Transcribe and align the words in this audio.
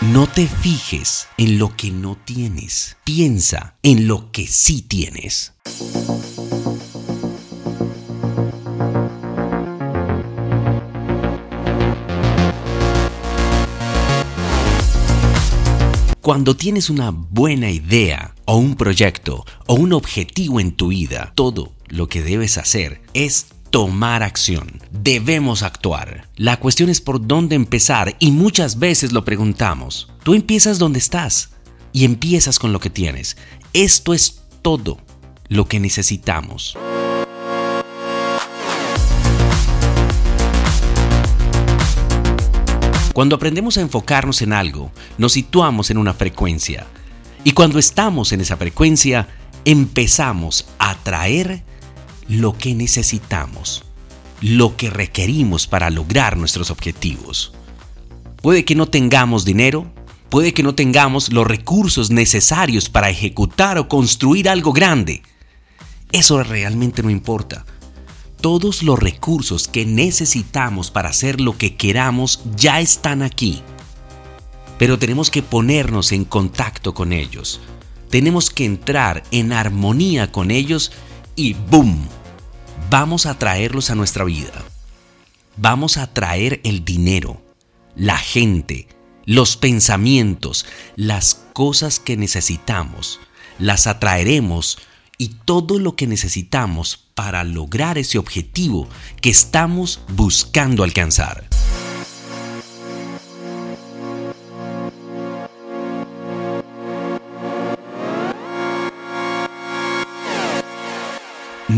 No 0.00 0.28
te 0.28 0.46
fijes 0.46 1.26
en 1.38 1.58
lo 1.58 1.74
que 1.74 1.90
no 1.90 2.16
tienes. 2.24 2.96
Piensa 3.02 3.74
en 3.82 4.06
lo 4.06 4.30
que 4.30 4.46
sí 4.46 4.80
tienes. 4.80 5.54
Cuando 16.20 16.54
tienes 16.54 16.90
una 16.90 17.10
buena 17.10 17.68
idea 17.72 18.36
o 18.44 18.56
un 18.56 18.76
proyecto 18.76 19.44
o 19.66 19.74
un 19.74 19.92
objetivo 19.92 20.60
en 20.60 20.76
tu 20.76 20.88
vida, 20.88 21.32
todo 21.34 21.72
lo 21.88 22.06
que 22.06 22.22
debes 22.22 22.56
hacer 22.56 23.02
es 23.14 23.48
tomar 23.70 24.22
acción. 24.22 24.80
Debemos 24.90 25.62
actuar. 25.62 26.28
La 26.36 26.58
cuestión 26.58 26.88
es 26.88 27.00
por 27.00 27.26
dónde 27.26 27.56
empezar 27.56 28.16
y 28.18 28.30
muchas 28.30 28.78
veces 28.78 29.12
lo 29.12 29.24
preguntamos. 29.24 30.08
Tú 30.22 30.34
empiezas 30.34 30.78
donde 30.78 30.98
estás 30.98 31.50
y 31.92 32.04
empiezas 32.04 32.58
con 32.58 32.72
lo 32.72 32.80
que 32.80 32.90
tienes. 32.90 33.36
Esto 33.72 34.14
es 34.14 34.42
todo 34.62 34.98
lo 35.48 35.66
que 35.66 35.80
necesitamos. 35.80 36.76
Cuando 43.12 43.34
aprendemos 43.34 43.76
a 43.76 43.80
enfocarnos 43.80 44.42
en 44.42 44.52
algo, 44.52 44.92
nos 45.18 45.32
situamos 45.32 45.90
en 45.90 45.98
una 45.98 46.14
frecuencia. 46.14 46.86
Y 47.42 47.52
cuando 47.52 47.78
estamos 47.78 48.32
en 48.32 48.40
esa 48.40 48.56
frecuencia, 48.56 49.28
empezamos 49.64 50.66
a 50.78 50.90
atraer 50.90 51.64
lo 52.28 52.56
que 52.56 52.74
necesitamos, 52.74 53.84
lo 54.40 54.76
que 54.76 54.90
requerimos 54.90 55.66
para 55.66 55.90
lograr 55.90 56.36
nuestros 56.36 56.70
objetivos. 56.70 57.52
Puede 58.42 58.64
que 58.64 58.74
no 58.74 58.86
tengamos 58.86 59.44
dinero, 59.44 59.92
puede 60.28 60.54
que 60.54 60.62
no 60.62 60.74
tengamos 60.74 61.32
los 61.32 61.46
recursos 61.46 62.10
necesarios 62.10 62.88
para 62.88 63.10
ejecutar 63.10 63.78
o 63.78 63.88
construir 63.88 64.48
algo 64.48 64.72
grande. 64.72 65.22
Eso 66.12 66.42
realmente 66.42 67.02
no 67.02 67.10
importa 67.10 67.64
todos 68.40 68.82
los 68.82 68.98
recursos 68.98 69.68
que 69.68 69.84
necesitamos 69.84 70.90
para 70.90 71.10
hacer 71.10 71.40
lo 71.40 71.56
que 71.56 71.76
queramos 71.76 72.40
ya 72.56 72.80
están 72.80 73.22
aquí. 73.22 73.62
Pero 74.78 74.98
tenemos 74.98 75.30
que 75.30 75.42
ponernos 75.42 76.12
en 76.12 76.24
contacto 76.24 76.94
con 76.94 77.12
ellos. 77.12 77.60
Tenemos 78.10 78.50
que 78.50 78.64
entrar 78.64 79.24
en 79.30 79.52
armonía 79.52 80.30
con 80.30 80.50
ellos 80.50 80.92
y 81.34 81.54
¡boom! 81.54 82.17
Vamos 82.90 83.26
a 83.26 83.38
traerlos 83.38 83.90
a 83.90 83.94
nuestra 83.94 84.24
vida. 84.24 84.64
Vamos 85.58 85.98
a 85.98 86.06
traer 86.06 86.62
el 86.64 86.86
dinero, 86.86 87.42
la 87.94 88.16
gente, 88.16 88.88
los 89.26 89.58
pensamientos, 89.58 90.64
las 90.96 91.34
cosas 91.52 92.00
que 92.00 92.16
necesitamos. 92.16 93.20
Las 93.58 93.86
atraeremos 93.86 94.78
y 95.18 95.34
todo 95.44 95.78
lo 95.78 95.96
que 95.96 96.06
necesitamos 96.06 97.10
para 97.14 97.44
lograr 97.44 97.98
ese 97.98 98.16
objetivo 98.16 98.88
que 99.20 99.28
estamos 99.28 100.00
buscando 100.08 100.82
alcanzar. 100.82 101.46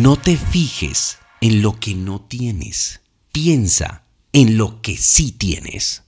No 0.03 0.17
te 0.17 0.35
fijes 0.39 1.19
en 1.43 1.61
lo 1.61 1.79
que 1.79 1.95
no 1.95 2.23
tienes. 2.23 3.03
Piensa 3.33 4.05
en 4.33 4.57
lo 4.57 4.81
que 4.81 4.97
sí 4.97 5.31
tienes. 5.31 6.05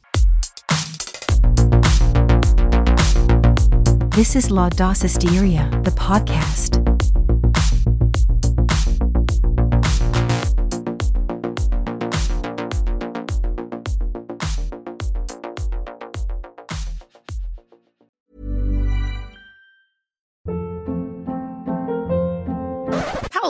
This 4.16 4.34
is 4.34 4.50
La 4.50 4.70
Dos 4.70 5.04
Hysteria, 5.04 5.68
the 5.84 5.90
podcast. 5.90 6.81